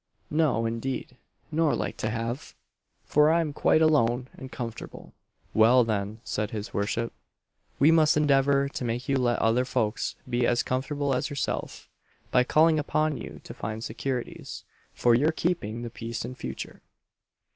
[0.31, 1.15] "No, indeed
[1.51, 2.55] nor like to have;
[3.05, 5.13] for I'm quite alone, and comfortable."
[5.53, 7.13] "Well, then," said his worship,
[7.77, 11.87] "we must endeavour to make you let other folks be as comfortable as yourself,
[12.31, 16.81] by calling upon you to find securities for your keeping the peace in future."